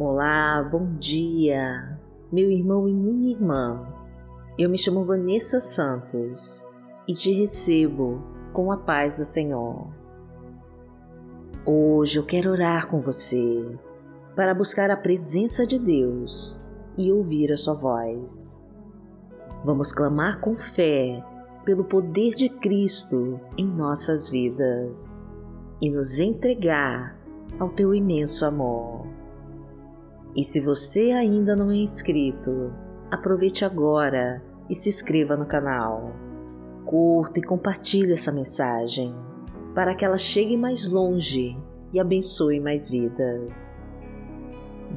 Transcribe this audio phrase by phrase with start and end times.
[0.00, 1.98] Olá, bom dia,
[2.30, 3.84] meu irmão e minha irmã.
[4.56, 6.64] Eu me chamo Vanessa Santos
[7.08, 8.22] e te recebo
[8.52, 9.88] com a paz do Senhor.
[11.66, 13.76] Hoje eu quero orar com você
[14.36, 16.64] para buscar a presença de Deus
[16.96, 18.70] e ouvir a sua voz.
[19.64, 21.20] Vamos clamar com fé
[21.64, 25.28] pelo poder de Cristo em nossas vidas
[25.82, 27.18] e nos entregar
[27.58, 29.17] ao teu imenso amor.
[30.36, 32.72] E se você ainda não é inscrito,
[33.10, 36.12] aproveite agora e se inscreva no canal.
[36.84, 39.14] Curta e compartilhe essa mensagem
[39.74, 41.56] para que ela chegue mais longe
[41.92, 43.86] e abençoe mais vidas.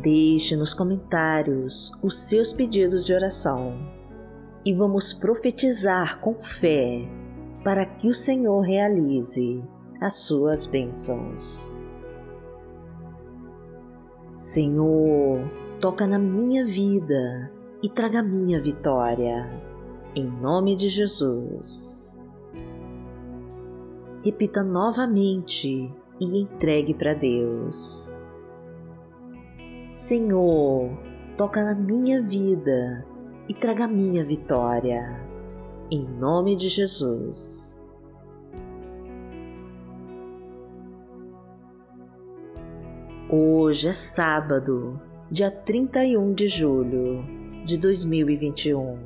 [0.01, 3.77] Deixe nos comentários os seus pedidos de oração
[4.65, 7.07] e vamos profetizar com fé
[7.63, 9.63] para que o Senhor realize
[9.99, 11.75] as suas bênçãos.
[14.41, 15.47] Senhor,
[15.79, 17.51] toca na minha vida
[17.83, 19.47] e traga minha vitória,
[20.15, 22.19] em nome de Jesus.
[24.25, 28.17] Repita novamente e entregue para Deus.
[29.93, 30.89] Senhor,
[31.37, 33.05] toca na minha vida
[33.47, 35.23] e traga minha vitória,
[35.91, 37.80] em nome de Jesus.
[43.33, 44.99] Hoje é sábado,
[45.31, 47.23] dia 31 de julho
[47.63, 48.99] de 2021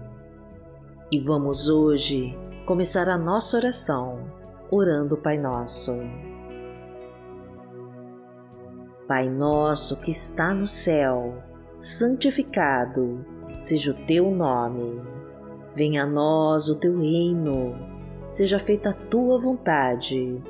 [1.12, 4.18] e vamos hoje começar a nossa oração
[4.72, 5.94] orando o Pai Nosso.
[9.08, 11.44] Pai nosso que está no céu,
[11.78, 13.24] santificado
[13.60, 15.04] seja o teu nome.
[15.76, 17.76] Venha a nós o teu reino.
[18.32, 20.42] Seja feita a tua vontade,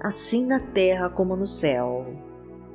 [0.00, 2.23] assim na terra como no céu.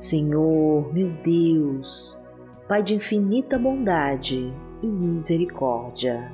[0.00, 2.18] Senhor, meu Deus,
[2.66, 4.50] Pai de infinita bondade
[4.82, 6.32] e misericórdia,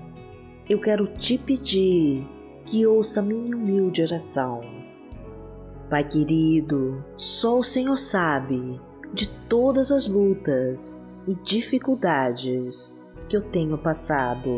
[0.71, 2.25] eu quero te pedir
[2.65, 4.61] que ouça minha humilde oração.
[5.91, 8.81] Pai querido, só o Senhor sabe
[9.13, 14.49] de todas as lutas e dificuldades que eu tenho passado.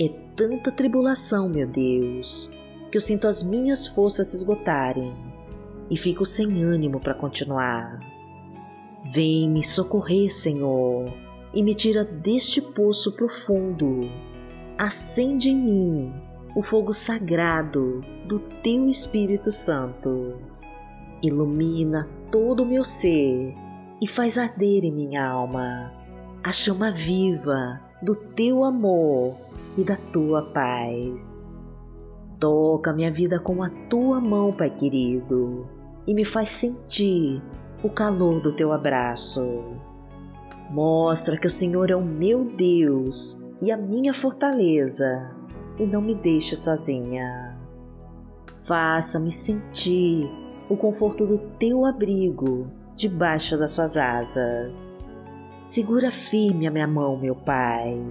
[0.00, 2.52] É tanta tribulação, meu Deus,
[2.92, 5.27] que eu sinto as minhas forças se esgotarem
[5.90, 8.00] e fico sem ânimo para continuar.
[9.12, 11.12] Vem me socorrer, Senhor,
[11.54, 14.10] e me tira deste poço profundo.
[14.76, 16.12] Acende em mim
[16.54, 20.36] o fogo sagrado do Teu Espírito Santo.
[21.22, 23.54] Ilumina todo o meu ser
[24.00, 25.92] e faz arder em minha alma
[26.44, 29.36] a chama viva do Teu amor
[29.76, 31.66] e da Tua paz.
[32.38, 35.77] Toca minha vida com a Tua mão, Pai querido
[36.08, 37.42] e me faz sentir
[37.84, 39.62] o calor do teu abraço.
[40.70, 45.30] Mostra que o Senhor é o meu Deus e a minha fortaleza
[45.78, 47.58] e não me deixe sozinha.
[48.64, 50.26] Faça-me sentir
[50.70, 55.06] o conforto do teu abrigo debaixo das suas asas.
[55.62, 58.02] Segura firme a minha mão, meu Pai,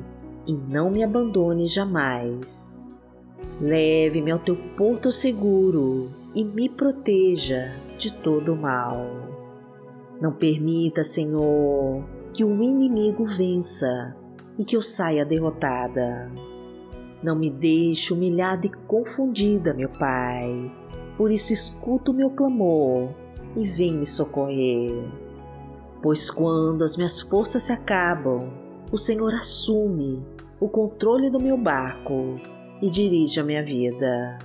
[0.46, 2.94] e não me abandone jamais.
[3.59, 9.03] Leve-me ao teu porto seguro e me proteja de todo mal.
[10.22, 14.16] Não permita, Senhor, que o inimigo vença
[14.56, 16.31] e que eu saia derrotada.
[17.24, 20.72] Não me deixe humilhada e confundida, meu Pai.
[21.18, 23.10] Por isso escuta o meu clamor
[23.56, 24.94] e vem me socorrer.
[26.04, 28.54] Pois quando as minhas forças se acabam,
[28.92, 30.24] o Senhor assume
[30.60, 32.40] o controle do meu barco
[32.80, 34.38] e dirige a minha vida.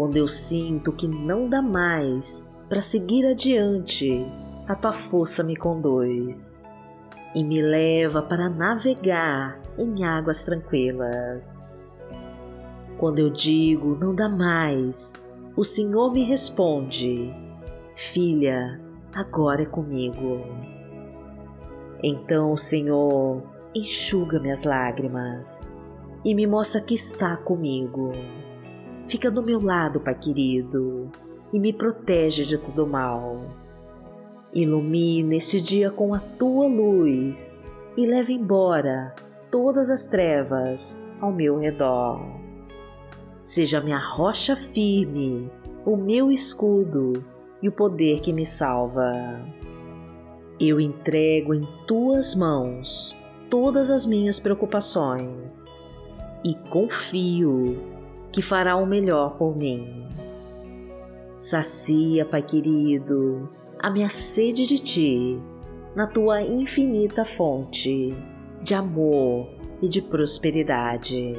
[0.00, 4.24] Quando eu sinto que não dá mais para seguir adiante,
[4.66, 6.66] a tua força me conduz
[7.34, 11.86] e me leva para navegar em águas tranquilas.
[12.96, 15.22] Quando eu digo não dá mais,
[15.54, 17.30] o Senhor me responde:
[17.94, 18.80] Filha,
[19.14, 20.40] agora é comigo.
[22.02, 23.42] Então, Senhor,
[23.74, 25.78] enxuga minhas lágrimas
[26.24, 28.12] e me mostra que está comigo.
[29.10, 31.10] Fica do meu lado, Pai querido,
[31.52, 33.40] e me protege de todo mal.
[34.54, 37.66] Ilumina este dia com a tua luz
[37.96, 39.12] e leva embora
[39.50, 42.20] todas as trevas ao meu redor.
[43.42, 45.50] Seja minha rocha firme,
[45.84, 47.24] o meu escudo
[47.60, 49.12] e o poder que me salva.
[50.60, 53.18] Eu entrego em tuas mãos
[53.50, 55.90] todas as minhas preocupações
[56.44, 57.99] e confio
[58.32, 60.06] que fará o melhor por mim.
[61.36, 63.48] Sacia, Pai querido,
[63.78, 65.42] a minha sede de Ti,
[65.94, 68.14] na Tua infinita fonte
[68.62, 69.48] de amor
[69.80, 71.34] e de prosperidade.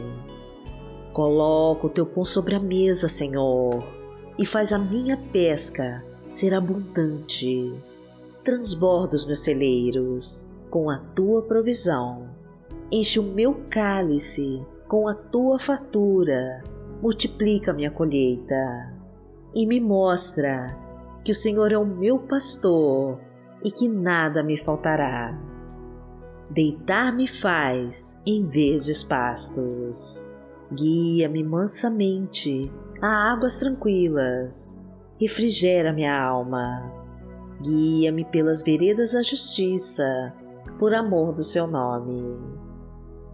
[1.13, 3.83] Coloca o Teu pão sobre a mesa, Senhor,
[4.38, 7.71] e faz a minha pesca ser abundante.
[8.43, 12.29] Transborda os meus celeiros com a Tua provisão.
[12.91, 16.63] Enche o meu cálice com a Tua fatura.
[17.01, 18.94] Multiplica minha colheita
[19.56, 20.77] e me mostra
[21.25, 23.19] que o Senhor é o meu pastor
[23.63, 25.36] e que nada me faltará.
[26.50, 30.27] Deitar-me faz em verdes pastos,
[30.71, 32.71] guia-me mansamente
[33.01, 34.83] a águas tranquilas,
[35.19, 36.92] refrigera minha alma,
[37.62, 40.33] guia-me pelas veredas da justiça,
[40.77, 42.60] por amor do seu nome.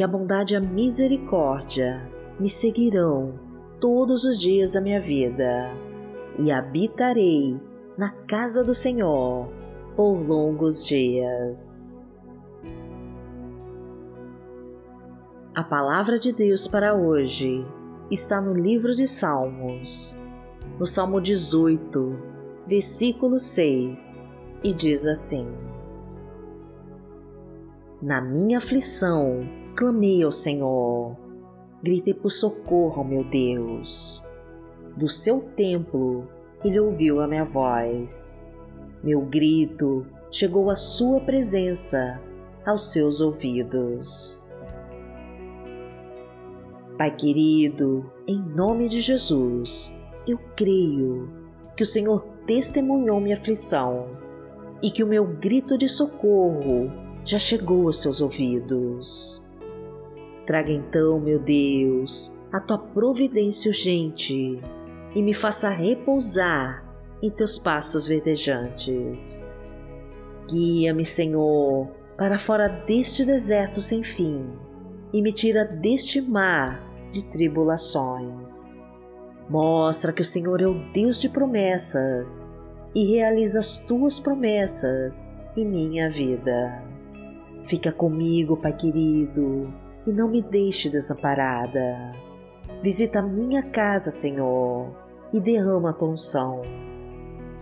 [0.00, 3.38] que a bondade e a misericórdia me seguirão
[3.78, 5.70] todos os dias da minha vida
[6.38, 7.60] e habitarei
[7.98, 9.52] na casa do Senhor
[9.94, 12.02] por longos dias.
[15.54, 17.62] A palavra de Deus para hoje
[18.10, 20.18] está no livro de Salmos,
[20.78, 22.18] no Salmo 18,
[22.66, 24.30] versículo 6,
[24.64, 25.46] e diz assim:
[28.00, 31.16] Na minha aflição clamei ao Senhor
[31.82, 34.24] gritei por socorro meu Deus.
[34.96, 36.28] Do seu templo,
[36.64, 38.46] ele ouviu a minha voz.
[39.02, 42.20] Meu grito chegou à sua presença,
[42.66, 44.46] aos seus ouvidos.
[46.98, 49.96] Pai querido, em nome de Jesus,
[50.28, 51.30] eu creio
[51.76, 54.06] que o Senhor testemunhou minha aflição
[54.82, 56.92] e que o meu grito de socorro
[57.24, 59.49] já chegou aos seus ouvidos.
[60.50, 64.60] Traga então, meu Deus, a tua providência urgente
[65.14, 66.84] e me faça repousar
[67.22, 69.56] em teus passos verdejantes.
[70.50, 71.86] Guia-me, Senhor,
[72.18, 74.44] para fora deste deserto sem fim
[75.12, 76.82] e me tira deste mar
[77.12, 78.84] de tribulações.
[79.48, 82.58] Mostra que o Senhor é o Deus de promessas
[82.92, 86.82] e realiza as tuas promessas em minha vida.
[87.66, 89.72] Fica comigo, Pai querido
[90.06, 92.12] e não me deixe desamparada.
[92.82, 94.90] Visita minha casa, Senhor,
[95.32, 96.62] e derrama a tua unção.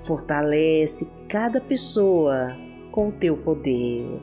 [0.04, 2.56] Fortalece cada pessoa
[2.92, 4.22] com o teu poder.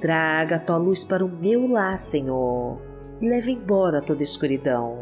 [0.00, 2.80] Traga a tua luz para o meu lar, Senhor,
[3.20, 4.98] e leve embora toda escuridão.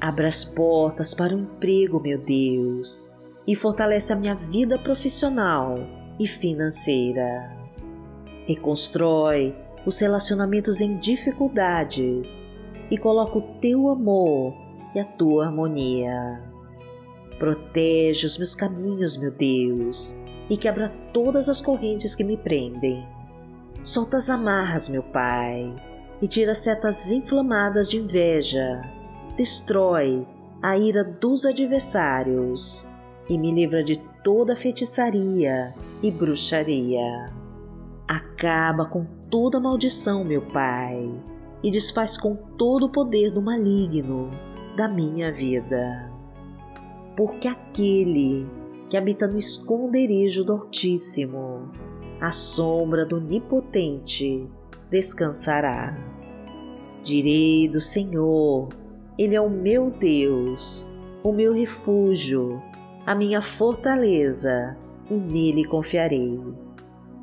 [0.00, 3.12] Abra as portas para o emprego, meu Deus,
[3.46, 5.78] e fortalece a minha vida profissional
[6.18, 7.56] e financeira.
[8.46, 12.52] Reconstrói os relacionamentos em dificuldades
[12.90, 14.54] e coloca o teu amor
[14.94, 16.42] e a tua harmonia.
[17.38, 23.06] Protege os meus caminhos, meu Deus, e quebra todas as correntes que me prendem.
[23.82, 25.74] Solta as amarras, meu Pai,
[26.20, 28.82] e tira setas inflamadas de inveja.
[29.36, 30.26] Destrói
[30.62, 32.88] a ira dos adversários
[33.28, 37.26] e me livra de toda feitiçaria e bruxaria.
[38.06, 41.10] Acaba com toda maldição, meu Pai,
[41.64, 44.30] e desfaz com todo o poder do maligno
[44.76, 46.12] da minha vida.
[47.16, 48.46] Porque aquele
[48.90, 51.70] que habita no esconderijo do Altíssimo,
[52.20, 54.46] à sombra do Onipotente,
[54.90, 55.96] descansará.
[57.02, 58.68] Direi do Senhor,
[59.16, 60.86] Ele é o meu Deus,
[61.24, 62.62] o meu refúgio,
[63.06, 64.76] a minha fortaleza,
[65.10, 66.38] e nele confiarei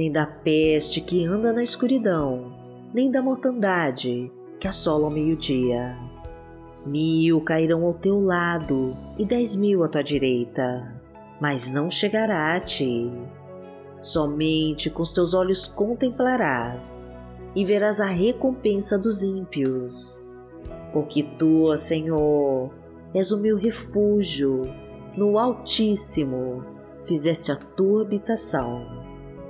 [0.00, 2.54] nem da peste que anda na escuridão,
[2.94, 5.94] nem da mortandade que assola ao meio-dia.
[6.86, 10.90] Mil cairão ao teu lado e dez mil à tua direita,
[11.38, 13.12] mas não chegará a ti.
[14.00, 17.14] Somente com os teus olhos contemplarás
[17.54, 20.26] e verás a recompensa dos ímpios.
[20.94, 22.70] Porque tu, Senhor,
[23.12, 24.62] és o meu refúgio,
[25.14, 26.64] no Altíssimo
[27.04, 28.99] fizeste a tua habitação.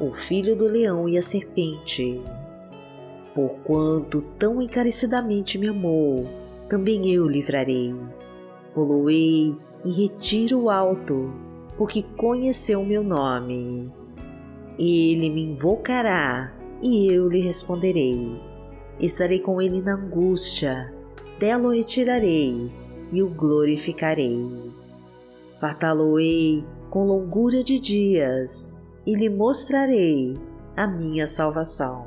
[0.00, 2.20] o filho do leão e a serpente.
[3.34, 6.26] Porquanto tão encarecidamente me amou,
[6.68, 7.94] também eu livrarei.
[8.74, 11.32] Poloei em retiro alto,
[11.76, 13.90] porque conheceu meu nome.
[14.78, 18.40] Ele me invocará e eu lhe responderei.
[19.00, 20.92] Estarei com ele na angústia,
[21.38, 22.70] dela o retirarei
[23.12, 24.46] e o glorificarei.
[25.60, 28.75] Fartá-lo-ei com longura de dias
[29.06, 30.36] e lhe mostrarei
[30.76, 32.06] a minha salvação.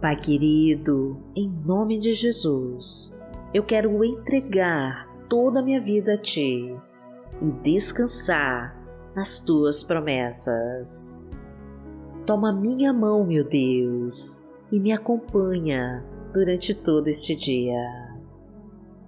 [0.00, 3.18] Pai querido, em nome de Jesus,
[3.52, 6.76] eu quero entregar toda a minha vida a Ti
[7.42, 8.76] e descansar
[9.14, 11.20] nas Tuas promessas.
[12.24, 17.82] Toma minha mão, meu Deus, e me acompanha durante todo este dia.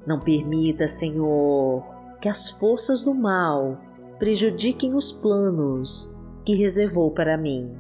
[0.07, 1.85] Não permita, Senhor,
[2.21, 3.79] que as forças do mal
[4.19, 7.77] prejudiquem os planos que reservou para mim.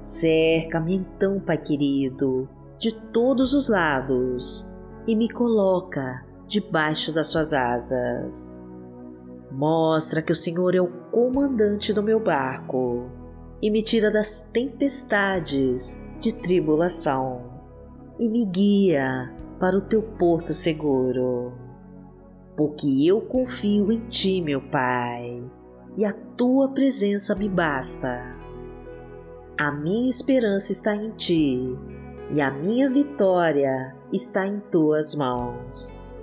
[0.00, 2.48] Cerca-me então, Pai querido,
[2.78, 4.70] de todos os lados
[5.06, 8.66] e me coloca debaixo das suas asas.
[9.50, 13.06] Mostra que o Senhor é o comandante do meu barco
[13.62, 17.54] e me tira das tempestades de tribulação
[18.20, 21.52] e me guia para o teu porto seguro.
[22.56, 25.42] Porque eu confio em ti, meu Pai,
[25.96, 28.30] e a tua presença me basta.
[29.58, 31.76] A minha esperança está em ti
[32.32, 36.18] e a minha vitória está em tuas mãos.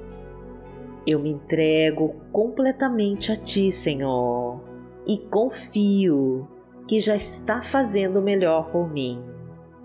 [1.05, 4.61] Eu me entrego completamente a ti, Senhor,
[5.07, 6.47] e confio
[6.87, 9.23] que já está fazendo o melhor por mim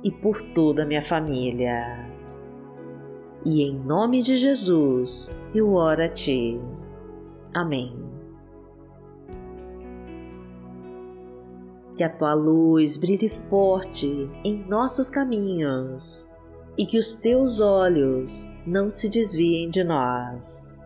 [0.02, 2.15] e por toda a minha família.
[3.46, 6.60] E em nome de Jesus eu oro a Ti.
[7.54, 7.96] Amém.
[11.96, 16.28] Que a Tua luz brilhe forte em nossos caminhos
[16.76, 20.80] e que os Teus olhos não se desviem de nós.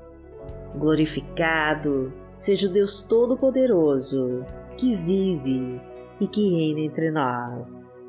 [0.76, 4.44] Glorificado seja o Deus Todo-Poderoso
[4.76, 5.80] que vive
[6.20, 8.06] e que reina entre nós.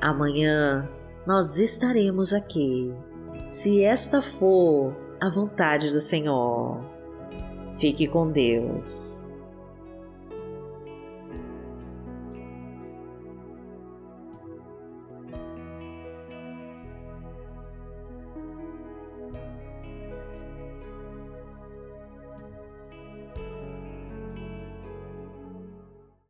[0.00, 0.88] Amanhã
[1.26, 2.94] nós estaremos aqui,
[3.50, 6.80] se esta for a vontade do Senhor.
[7.78, 9.29] Fique com Deus.